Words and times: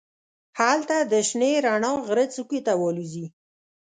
هلته 0.59 0.95
د 1.11 1.13
شنې 1.27 1.51
رڼا 1.65 1.91
غره 2.05 2.25
څوکې 2.33 2.59
ته 2.65 2.73
والوزي. 2.81 3.25